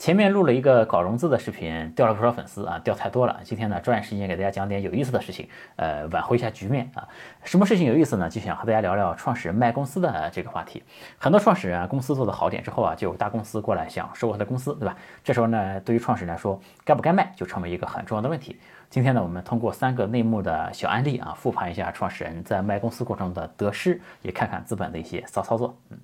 [0.00, 3.38] 前面录了一个搞融资的视频，掉了不少粉丝啊，掉太多了。
[3.44, 7.06] 今天呢，抓紧时间给大家讲点有意思的事情，呃，挽回一下局面啊。
[7.44, 8.26] 什么事情有意思呢？
[8.30, 10.82] 就想和大家聊聊创始人卖公司的这个话题。
[11.18, 14.96] 很多创始人啊，公司做的好点之后啊，就有大公司过来想收购他的公司，对吧？
[15.22, 18.58] 这时候呢，对于创始人来说，该不该卖就成为一个很重要的问题。
[18.88, 25.98] 今天呢，我们通过三个内幕的小案例啊，复盘一下创始人在卖公司过程中的得失，也看看资本的一些骚操作，嗯。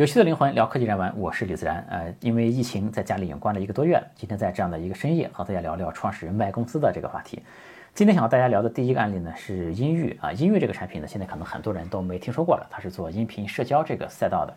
[0.00, 1.84] 有趣的灵魂聊科技人文，我是李自然。
[1.90, 7.42] 呃，因为疫情在家里已经关了一个多月了，今天在这样的一个深夜和大家聊聊创始人卖公司的这个话题。
[7.92, 14.56] 今天想和大家聊的第一个案例呢是音域啊，音域这个产品呢，现在可能很多人都没听说过了，它是做音频社交这个赛道的。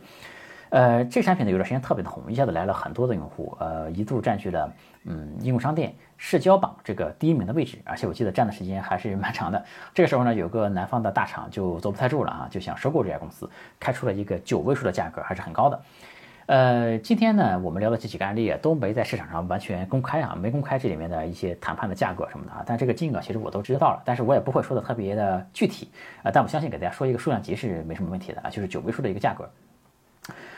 [0.74, 4.74] 呃，这产品呢有段时间特别的红，一下子来了很多的用户，呃，一度占据了
[5.04, 9.64] 嗯应用商店社交榜这个第一名的位置，而且我记得占的时间还是蛮长的。
[9.94, 13.48] 这个时候呢，有个南方的大厂就坐不太住了啊，就想收购这家公司，
[13.80, 15.80] 开出了一个九位数的价格，还是很高的。
[16.48, 25.92] 呃，今天呢，我们聊的这几个案例啊，都没在市场上完全公开啊，没公开这里面的一些谈判的价格什么的啊，但这个金额其实我都知道了，但是我也不会说的特别的具体
[26.24, 29.48] 啊，但我相信给大家说一个数量级是没什么问题的啊，就是九位数的一个价格。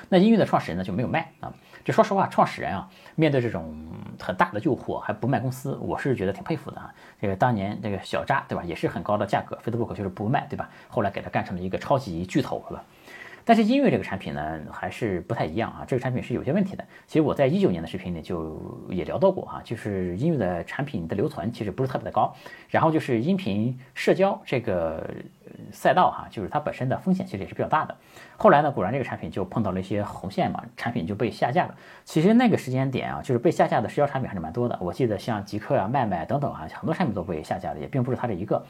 [0.10, 1.54] 那音乐的创始人呢就没有卖啊，
[1.84, 3.76] 就说实话，创始人啊面对这种
[4.20, 6.94] 很大的诱惑还不卖公司，我是觉得挺佩服的啊。
[7.20, 10.70] 这个当年这个小扎对吧，也是很高的价格，Facebook 就是不卖对吧？
[10.90, 12.84] 后来给他干成了一个超级巨头是吧？
[13.48, 16.84] 但是音乐这个产品呢还是不太一样啊，这个产品是有些问题的。
[17.06, 22.34] 其实我在一九年的视频里就也聊到过啊，就是音乐的产品的留存其实不是特别的高，
[22.70, 25.08] 然后就是音频社交这个
[25.72, 27.96] 赛道哈，就是它本身的风险其实也是比较大的。
[28.36, 31.76] 后来呢，果然这个产品就碰到了一些红线嘛，产品就被下架了。
[32.04, 34.76] 其实那个时间点啊，就是被下架的社交产品还是蛮多的。
[34.82, 38.66] 我记得像极客啊、麦麦等等啊，很多产品都被下架了，也并不是它这一个。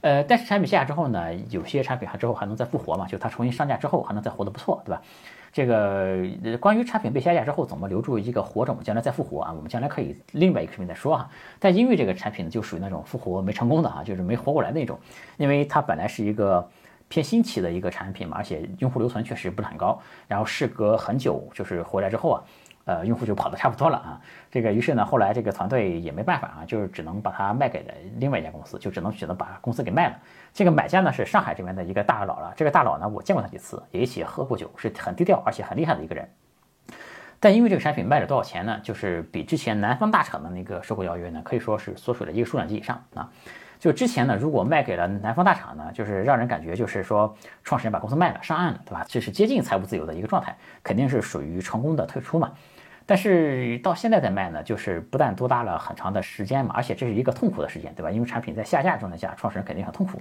[0.00, 3.06] 呃，但是产品下架之后呢，有些产品还之后还能再复活嘛？
[3.06, 5.02] 就它重新上架之后还能再活得不错，对吧？
[5.50, 9.52] 这个关于产品被下架之后怎么留住一个活种，将来再复活啊？
[9.52, 11.28] 我们将来可以另外一个视频再说哈。
[11.58, 14.98] 但因为这个产品呢就属于那种复活没成功的啊，就是没活过来那种，
[15.36, 16.68] 因为它本来是一个
[17.08, 19.98] 偏新奇的一个产品嘛，而且用户留存确实不是很高，
[20.28, 22.42] 然后事隔很久就是回来之后啊。
[22.88, 30.16] 呃，用户就跑得差不多了啊，这个于是呢，后来这个团队也没办法啊，就是只能把它卖给了另外一家公司，就只能选择把公司给卖了。
[30.54, 36.26] 这个买家呢是上海这边的一个大佬了，这个大佬呢我见过他几次，也一起喝过酒，是很低调而且很厉害的一个人。
[37.38, 38.80] 但因为这个产品卖了多少钱呢？
[38.82, 43.30] 就是比之前南方大厂的那个收购邀约呢，可以说是缩水了一个数量级以上啊。
[43.78, 49.04] 就之前呢，如果卖给了南方大厂呢，就是让人感觉就是说创始人把公司卖了上岸了，对吧？
[49.06, 52.50] 这是接近财务自由的一个状态，肯定是属于成功的退出嘛。
[53.08, 58.10] 但是到现在再卖呢，就是不但多搭了很长的时间嘛，而且这是一个痛苦的时间，对吧？
[58.10, 60.20] 因为产品在下架状态下，创始人肯定很痛苦，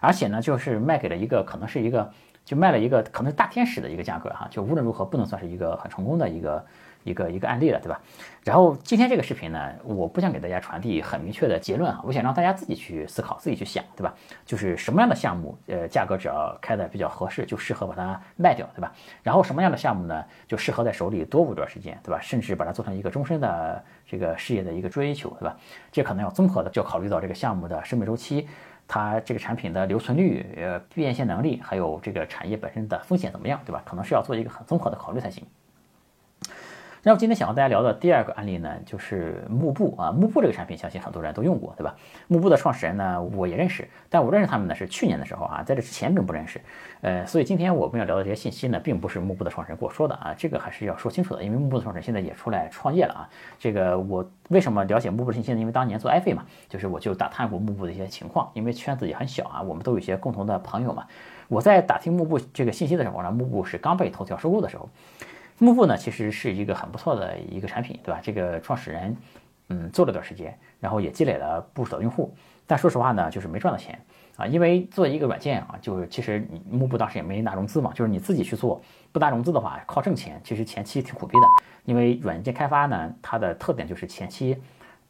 [0.00, 2.12] 而且呢，就是卖给了一个可能是一个，
[2.44, 6.62] 就卖了一个可能是大天使的一个价格哈，就无论如何不能算是一个很成功的一个。
[7.06, 8.00] 一个一个案例了，对吧？
[8.44, 14.12] 然后今天这个视频呢，我不想给大家传递很明确的结论啊，我想让大家自己去思考，自己去想，对吧？
[14.44, 18.92] 就是什么样的项目，呃，价格只要开的比较合适，就适合把它卖掉，对吧？
[19.22, 22.20] 然后什么样的项目呢，就适合在手里多捂段时间，对吧？
[22.20, 25.56] 甚至把它做成一个终身的这个事业的一个追求，对吧？
[25.92, 28.46] 这可能要综合的，就考虑到这个项目的生命周期，
[28.86, 33.82] 它这个产品的留存率、呃，变现能力，还有这个产业本身的风险怎么样，对吧？
[33.84, 35.44] 可能是要做一个很综合的考虑才行。
[37.06, 41.94] 然后今天想和大家聊的第二个案例呢，就是幕布啊，幕布这个产品，相信很多人都用过，对吧？
[42.26, 46.60] 幕布的创始人呢，我也认识，但我认识他们呢是去年的时候啊，在这之前并不认识。
[47.02, 53.30] 呃，所以今天我们要聊的这些信息呢，并不是幕布的创始人跟我说的啊，这个还是要说清楚的，因为幕布的创始人现在也出来创业了啊。
[53.56, 55.60] 这个我为什么了解幕布的信息呢？
[55.60, 61.06] 因为当年做 iFi 嘛，就是我就打探过幕布的一些情况，因为圈子也很小啊，我们都有一些共同的朋友嘛。
[61.46, 64.88] 我在打听幕布这个信息的时候呢，幕布是刚被头条收购的时候。
[65.58, 68.20] 幕布呢，其实是一个很不错的一个产品，对吧？
[68.22, 69.16] 这个创始人，
[69.68, 72.34] 嗯，做了段时间，然后也积累了不少用户，
[72.66, 73.98] 但说实话呢，就是没赚到钱
[74.36, 74.46] 啊。
[74.46, 78.80] 因为做一个软件啊，就是其实幕布当时也没拿融资嘛，就是你自己去做，
[79.12, 81.46] 不拿融资的话，靠挣钱，其实前期挺苦逼的。
[81.84, 84.60] 因为软件开发呢，它的特点就是前期，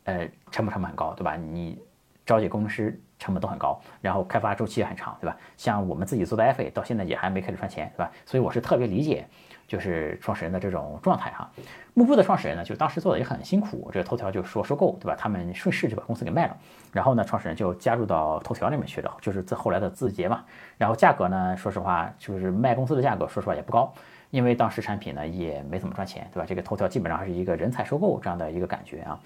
[0.05, 1.37] 呃，成本成本很高，对吧？
[1.37, 1.79] 你
[2.25, 5.37] 招几个工程师成本都很高，然后开发周期也很长，对吧？
[5.57, 8.11] 像我们自己做的 iFi 到现在也还没开始赚钱，对吧？
[8.25, 9.27] 所以我是特别理解。
[9.69, 11.51] 就是创始人的这种状态哈，
[11.93, 15.17] 幕布的创始人呢，就当时做的也很辛苦，这个头条就说收购，对吧？
[15.19, 16.57] 他们顺势就把公司给卖了，
[16.93, 20.45] 然后呢，创始人就加入到头条里面去了，就是在后来的字节嘛。
[20.79, 23.93] 然后价格呢，说实话，就是卖公司的价格，说实话也不高，
[24.31, 26.47] 因为当时产品呢也没怎么赚钱，对吧？
[26.47, 29.19] 这个头条基本上还是一个人才收购这样的一个感觉啊。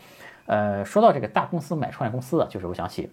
[0.46, 3.12] 呃，说到这个大公司买创业公司，就是我想起。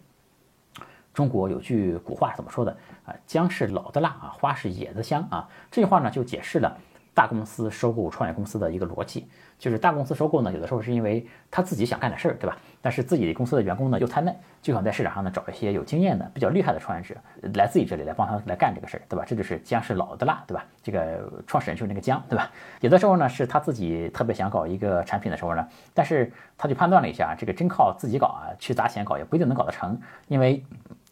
[1.18, 2.72] 中国有句古话怎么说的
[3.04, 3.16] 啊？
[3.26, 5.50] 姜是老的辣啊，花是野的香啊。
[5.72, 6.78] 这句话呢就解释了
[7.16, 9.28] 大公司收购创业公司的一个逻辑。
[9.58, 12.56] 就是大公司收购呢，有的时候是因为他自己想干点事儿，对吧？
[12.80, 14.32] 但是自己公司的员工呢又太嫩，
[14.62, 17.16] 就想在市场上呢找一些有经验的、比较厉害的创业者
[17.56, 19.26] 来自己这里来帮他来干这个事儿，对吧？
[19.26, 20.64] 这就是姜是老的辣，对吧？
[20.84, 22.52] 这个创始人就是那个姜，对吧？
[22.82, 30.64] 有的时候呢是他自己特别想搞一个产品的时候呢，但是他就判断了一下，这个真靠自己搞啊，去砸钱搞也不一定能搞得成，因为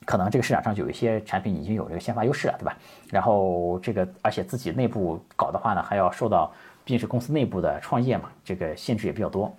[0.06, 2.78] 可能这个市场上有一些产品已经有这个先发优势了，对吧？
[3.10, 6.52] 然后这个而且自己内部搞的话呢，还要受到。
[6.88, 9.52] 毕竟是公司内部的创业嘛，这个限制也比较多。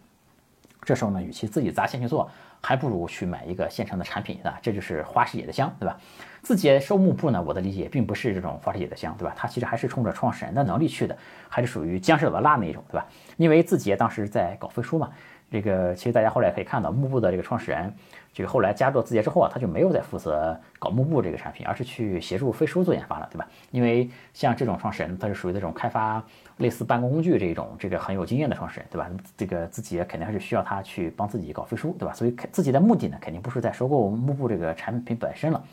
[0.82, 5.98] 这时候呢，与其自己砸钱去做，还不如去买一个现成的产品啊，这就是花是野的香，对吧？
[6.40, 9.34] 字节收幕布呢，我的理解并不是这种花是野的香，对吧？
[9.36, 13.04] 它其实还是冲着创始人的能力去的，还是属于姜是老的辣那一种，对吧？
[13.38, 15.10] 因为字节当时在搞飞书嘛。
[15.50, 17.92] 这个其实大家后来可以看到，幕布的这个创始人，
[18.32, 23.46] 这个后来加入字节之后啊，他就没有再负责搞幕布这个产品，而是去协助飞书做研发了，对吧？
[23.70, 26.22] 因为像这种创始人，他是属于那种开发
[26.56, 29.08] 类似办公工具这种这个很有经验的创始人，对吧？
[29.36, 32.12] 这个字节肯定还是需要他去帮自己搞飞书，对吧？
[32.12, 35.64] 所以自己的目的呢，肯定不是在收购幕布这个产品本身了，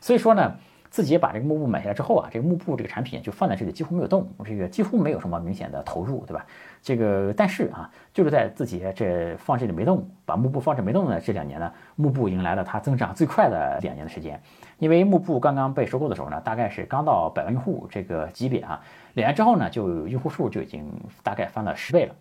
[0.00, 0.54] 所以说呢。
[0.90, 6.46] 自己把这个幕布买下来之后啊，这个幕布这个产品就放在这里，几乎没有动，这个几乎没有什么明显的投入，对吧？
[6.82, 14.40] 这个但是啊，就是在自己这放这里没动，把幕布放这没动的这两年呢，幕布迎来了它增长最快的两年的时间。
[14.78, 18.80] 因为幕布刚刚被收购的时候呢，大概是刚到百万用户这个级别啊，
[19.14, 20.84] 两年之后呢，就用户数就已经
[21.22, 22.14] 大概翻了十倍了。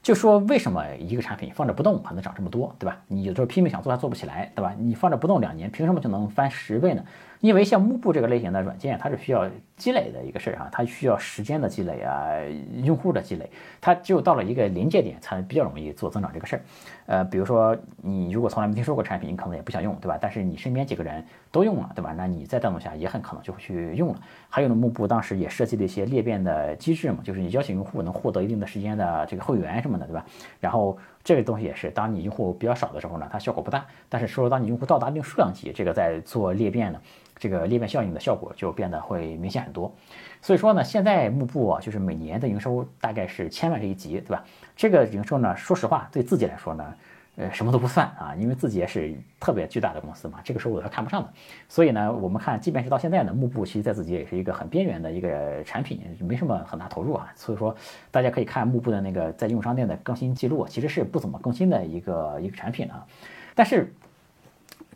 [0.00, 2.98] 就说为什么一个产品放着不动还能涨这么多，对吧？
[3.06, 4.74] 你有时候拼命想做还做不起来，对吧？
[4.76, 7.04] 你放着不动两年，凭什么就能翻十倍呢？
[7.42, 12.38] 因为像幕布这个类型的软件，它是需要积累的一个事儿啊，它需要时间的积累啊，
[12.84, 13.50] 用户的积累，
[13.80, 16.62] 它只有到了一个临界点，才比较容易做增长这个事儿。
[17.06, 20.16] 呃，比如说你如果从来没听说过产品，你可能也不想用，对吧？
[20.20, 22.14] 但是你身边几个人都用了，对吧？
[22.16, 24.20] 那你再带动下，也很可能就会去用了。
[24.48, 30.24] 还有呢，幕布当时也设计了一些裂变的机制嘛，就是你邀请用户能获得一定的时间的这个会员什么的，对吧？
[30.60, 33.86] 然后这个东西也是，当你用户比较少的时候呢，它效果不大。
[34.08, 37.00] 但是说当你用户到达一定数量级，这个在做裂变呢，
[37.36, 39.94] 这个裂变效应的效果就变得会明显很多。
[40.40, 44.44] 所以说呢，现在幕布啊，就是每年的营收大概是千万这一级，对吧？
[44.74, 46.94] 这个营收呢，说实话对自己来说呢。
[47.34, 51.32] 呃，什么都不算啊，因为字节是特别巨大的公司嘛，这个收入他看不上的。
[51.66, 57.32] 所以呢，我们看，即便是到现在呢，幕布其实在字节也是一个很边缘的一个产品，没什么很大投入啊。
[57.34, 57.74] 所以说，
[58.10, 63.06] 大家可以看幕布的那个在应用商店的更新记录，其实是不怎么更新的一个一个产品啊。
[63.54, 63.94] 但是，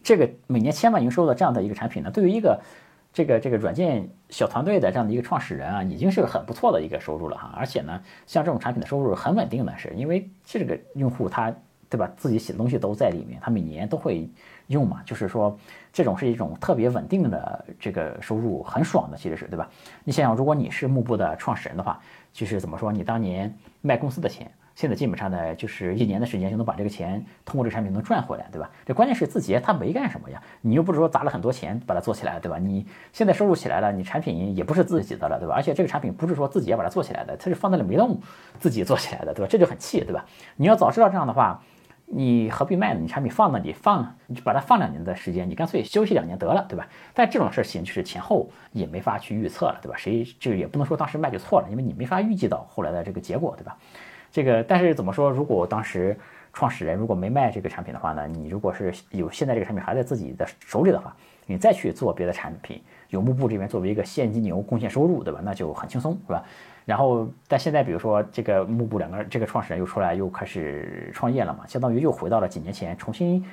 [0.03, 2.61] 这个每年千万营收的这样的一个产品呢，对于一个
[3.15, 7.55] 这个这个软件小团队的这样的一个创始人啊，已经是很不错的一个收入了哈。
[7.57, 11.51] 而且呢，像这种产品的收入很稳定的，是因为这个用户他。
[11.89, 12.11] 对吧？
[12.17, 14.29] 自己写的东西都在里面，他每年都会
[14.67, 15.01] 用嘛。
[15.05, 15.57] 就是说，
[15.93, 19.69] 这种是一种特别稳定的这个收入，很爽的，其实是对吧？
[20.05, 22.01] 你想想，如果你是幕布的创始人的话，
[22.33, 22.93] 就是怎么说？
[22.93, 28.71] 你当年卖公司的钱，现在基本上呢，就是一年的时间就能把这个钱通过这个产品能赚回来，对吧？
[28.85, 32.59] 这关键是字节他没干什么呀，你又不是说砸了很多钱把它做起来，对吧？
[32.59, 35.55] 你现在收入起来了，你产品也不是自己的了，对吧？
[35.55, 38.21] 而且这个产品不是说自己要把它做起来的，它是放在了没动，
[38.59, 39.49] 自己做起来的，对吧？
[39.49, 40.27] 这就很气，对吧？
[40.57, 41.63] 你要早知道这样的话。
[42.07, 43.01] 你何必卖呢？
[43.01, 46.89] 你产品放那里放，你就把它放两年的时间，你干脆休息两年得了，对吧？
[47.13, 49.97] 但这种事情就是前后也没法去预测了，对吧？
[49.99, 53.77] 谁就也不能说当时卖就错了，因为你没法预计到后来的这个结果，对吧？
[54.31, 55.31] 这个但是怎么说？
[55.31, 56.17] 如果当时
[56.53, 58.27] 创始人如果没卖这个产品的话呢？
[58.27, 61.15] 你如果是有现在这个产品还在自己的手里的话，
[61.47, 65.41] 你再去做别的产品，有幕布这边作为一个现金流贡献收入，对吧？
[65.43, 66.45] 那就很轻松，是吧？
[66.85, 73.45] 然后，但现在比如说这个幕布两个这个创始人又出来又开始创业了嘛，相当于又回到了几年前重新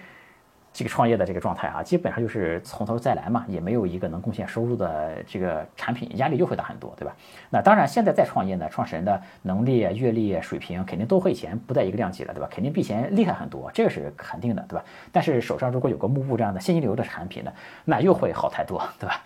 [0.74, 7.16] 这个创业的这个状态啊，基本上就是从头再来嘛，也没有一个能贡献收入的这个产品，压力又会大很多，对吧？
[7.52, 12.50] 那当然，现在再创业呢，创始人的能力、阅历、水平肯定都和以前不在一个量级了，对吧？
[12.52, 14.84] 肯定比以前厉害很多，这个是肯定的，对吧？
[15.12, 17.54] 但是手上如果有个幕布这样的现金流的产品呢，
[17.86, 19.22] 那又会好太多，对吧？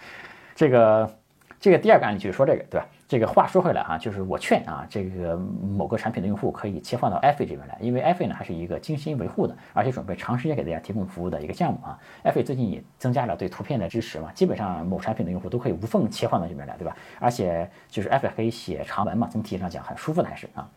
[0.54, 1.10] 这个。
[1.59, 2.87] 这个第二个案例就是说这个，对吧？
[3.07, 11.97] 这个话说回来啊，就是我劝啊，这个某个产品的用户可以切换到 f 这边来，因为 f 呢还是一个精心维护的，而且准备长时间给大家提供服务的一个项目啊。
[12.23, 16.95] f 最近也增加了对图片的支持嘛，基本上某产品的用户都可以无缝切换到这边来，对吧？
[17.19, 20.69] 而且就是 f 可以写长文嘛，从体验上讲很舒服的还是啊。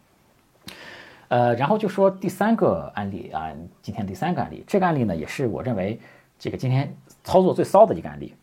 [1.29, 6.01] 呃，然后就说第三个案例啊，今天第三个案例，这个案例呢也是我认为
[6.39, 8.35] 这个今天操作最骚的一个案例。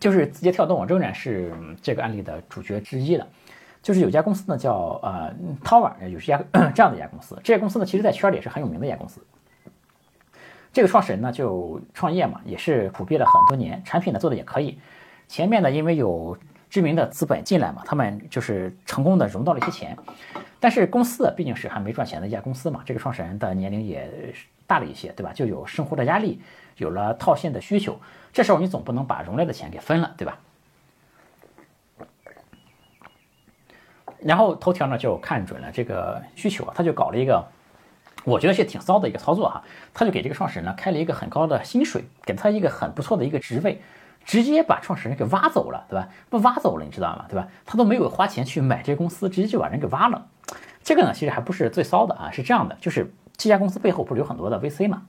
[0.00, 3.26] 就是字节跳动仍然是这个案例的主角之一了。
[3.82, 5.30] 就是有家公司呢，叫呃
[5.62, 6.42] Tower，有一家
[6.74, 7.38] 这样的一家公司。
[7.44, 9.20] 这家公司呢，其实在圈里也是很有名的一家公司。
[10.72, 14.78] 这个创始人呢就创业嘛，也是苦逼了很多年，产品呢做的也可以。
[15.28, 16.36] 前面呢因为有
[16.70, 19.96] 知名的资本进来嘛，他们就是成功的融到了一些钱。
[20.58, 24.10] 但是公司毕竟是还没赚钱的一家公司嘛，这个创始人的年龄也
[24.66, 25.30] 大了一些，对吧？
[25.34, 26.40] 就有生活的压力，
[26.78, 28.00] 有了套现的需求。
[28.34, 30.38] 这时候你总不能把融来的钱给分了，对吧？
[34.18, 37.46] 然后头条呢就看准了这个需求啊，他就搞了一个。
[38.24, 39.62] 我觉得是挺骚的一个操作哈，
[39.92, 43.82] 他就给这个创始人呢开了一个很高的薪水，给他一个很不错的一个职位，
[44.24, 46.08] 直接把创始人给挖走了，对吧？
[46.30, 47.26] 不挖走了，你知道吗？
[47.28, 47.46] 对吧？
[47.66, 50.26] 他都没有花钱去买这个公司，直接就把人给挖了。
[50.82, 55.02] 这个呢，其实还不是最骚的啊，是这样的，就是这家公司背后不是有很多的 VC 吗？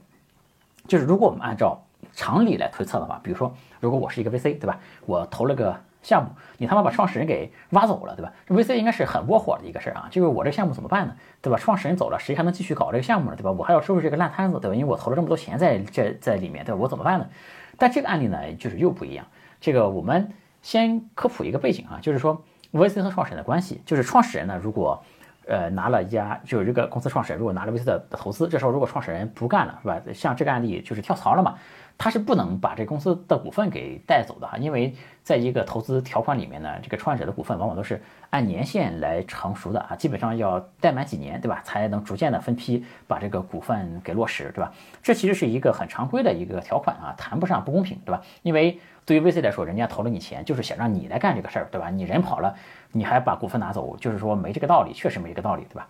[0.89, 4.79] 就是如果我们按照常理来推测的话，比如说，如果我是一个 VC，对吧？
[5.05, 5.75] 我投了个。
[6.05, 10.07] 项目，你他妈把创始人给挖走了，对吧？VC 应该是很窝火的一个事儿啊。
[10.11, 11.15] 就是我这项目怎么办呢？
[11.41, 11.57] 对吧？
[11.57, 13.35] 创始人走了，谁还能继续搞这个项目呢？
[13.35, 13.51] 对吧？
[13.51, 14.75] 我还要收拾这个烂摊子，对吧？
[14.75, 16.79] 因为我投了这么多钱在这在里面，对吧？
[16.79, 17.27] 我怎么办呢？
[17.75, 19.25] 但这个案例呢，就是又不一样。
[19.59, 20.31] 这个我们
[20.61, 22.39] 先科普一个背景啊，就是说
[22.71, 25.03] VC 和创始人的关系，就是创始人呢，如果
[25.47, 29.99] 呃拿了一家，就是这个公司创始人如果拿了 VC 的投资，这时候如果创始人不干了，是吧？
[30.13, 31.55] 像这个案例就是跳槽了嘛。
[31.97, 44.73] 他是不能把这公司的股份给带走的哈，因为在一个投资条款里面呢，这个创业者的股份往往都是按年限来成熟的啊，基本上要待满几年，对吧，才能逐渐的分批把这个股份给落实，对吧？
[45.01, 48.21] 这其实是一个很常规的一个条款啊，谈不上不公平，对吧？
[48.43, 51.89] 因为对于 VC 来说，人家投了你钱，就是想让你来干这个事儿，对吧？
[51.89, 52.53] 你人跑了，
[52.91, 55.87] 你还把股份拿走，就是说没这个道理，确实没这个道理，对吧？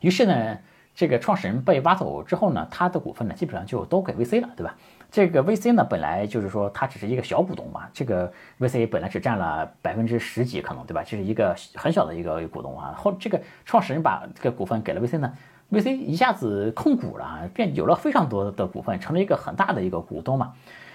[0.00, 0.58] 于是呢。
[0.94, 4.74] 这个创始人被挖走之后呢，他的股份呢基本上就都给 VC 了，对吧？
[5.10, 11.02] 这个 VC 呢本来就是说他只是一个小股东嘛，这个 VC 本来只占了百分之十几可能，对吧？
[11.04, 12.94] 这是一个很小的一个股东啊。
[12.96, 15.32] 后这个创始人把这个股份给了 VC 呢
[15.70, 20.52] ，VC 一下子控股了，变有了非常多的股份，成了一个很大的一个股东嘛。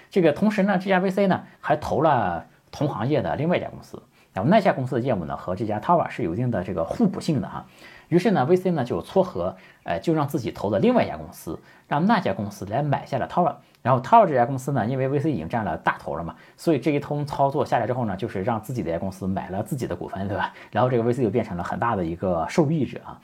[0.10, 4.02] 这个同时呢，这家 VC 呢还投了同行业的另外一家公司，
[4.34, 7.66] 然后那家公司的业务呢和这家 Tower 是有一定的这个互补性的啊。
[8.10, 13.56] 于是呢，VC 呢就撮合，呃，就让自己投的另外一家公司，让那家公司来买下了 Tower。
[13.82, 20.54] 然后 Tower 这家公司呢，因为 VC 已经占了大头了嘛，所以这一通操作下来之后呢，就是让自己的公司买了自己的股份，对吧？
[20.72, 23.22] 然后这个 VC 就变成了很大的一个受益者啊。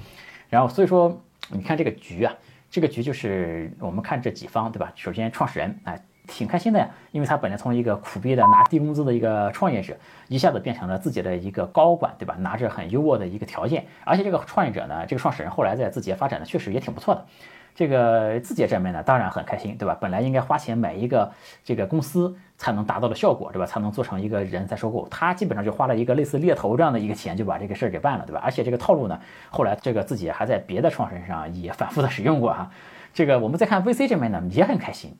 [0.49, 2.33] 然后所以说，你看这个局啊，
[2.69, 4.93] 这个局就是我们看这几方，对吧？
[4.95, 6.01] 首先创始人，哎。
[6.27, 9.95] 挺开心的呀，因为他本来从一个苦逼的拿低工资的一个创业者，
[10.27, 12.35] 一下子变成了自己的一个高管，对吧？
[12.39, 17.25] 拿着很优渥的一个条件，而且这个创业者呢，这个创始人后来在字节发展的确实也挺不错的。
[17.73, 19.97] 这个字节这边呢，当然很开心，对吧？
[19.99, 21.29] 本来应该花钱买一个
[21.61, 23.65] 这个公司才能达到的效果，对吧？
[23.65, 28.39] 才能做成一个人才收购，他基本上就花了一个类似猎头这样的一个钱，就把这个事儿给办了，对吧？
[28.41, 32.71] 而且这个套路呢，后来这个字节还在别的创始人上也反复的使用过哈。
[33.13, 35.13] 这个我们再看 VC 这边呢，也很开心。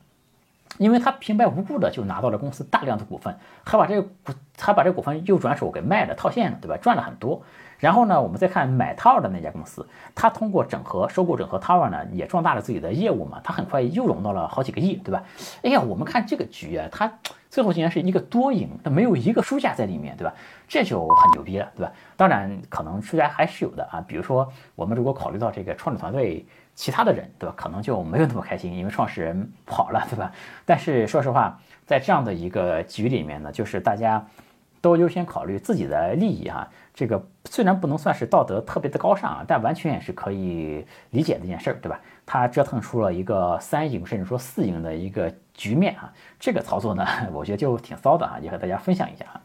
[0.78, 6.76] 因为他平白无故的就拿到了公司大量的股份，还把这个股，还把这股份又转手给卖了套现了，对吧？
[6.76, 7.42] 赚了很多。
[7.78, 13.38] 然后呢，我们再看买 Tower 的那家公司，他通过整合收购整合 Tower 呢，也壮大了自己的业务嘛。
[13.44, 15.22] 他很快又融到了好几个亿，对吧？
[15.62, 17.12] 哎呀，我们看这个局啊，他
[17.50, 20.32] 最后竟然是一个多赢，他没有一个输家在里面，对吧？
[20.66, 21.92] 这就很牛逼了，对吧？
[22.16, 24.02] 当然，可能输家还是有的啊。
[24.06, 26.46] 比如说，我们如果考虑到这个创始团队。
[26.76, 27.54] 其他的人，对吧？
[27.56, 30.30] 可能就没有那么开心，因为创始人跑了，对吧？
[30.64, 34.24] 但是说实话，在这样的一个局里面呢，就是大家
[34.82, 36.68] 都优先考虑自己的利益哈。
[36.94, 41.98] 这个虽然不能算是道德特别的高尚啊，但完全也是可以理解的一件事儿，对吧？
[42.26, 49.40] 他折腾出了一个三赢甚至说四赢的一个局面啊，这个操作呢， 我觉得就挺骚的啊，也和大家分享一下啊。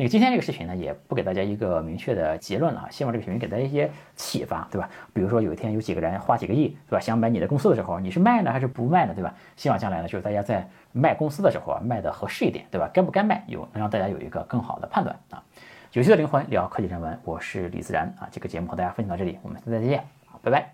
[0.00, 4.88] 那个今天这个视频呢，也不给大家一个明确的结论了啊，希望这个视频给大家一些启发，对吧？
[5.12, 6.98] 比如说有一天有几个人花几个亿，对吧？
[6.98, 9.34] 想买你的公司的时候，你是卖呢还是不卖呢，对吧？
[9.56, 12.88] 希望将来呢，就是大家在卖公司的时候啊，卖的合适一点，对吧？
[12.94, 15.44] 该不该卖，有能让大家有一个更好的判断啊。
[15.92, 18.26] 有趣的灵魂聊科技人文，我是李自然啊。
[18.32, 20.02] 这个节目和大家分享到这里，我们下次再见，
[20.40, 20.72] 拜拜。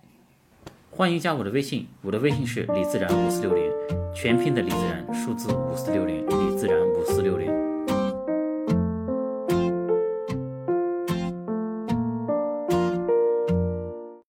[0.92, 3.72] 欢迎加我的微信，我的微信是李自然五四六零，
[4.14, 7.65] 全拼的李自然，数字五四六零，李自然五四六零。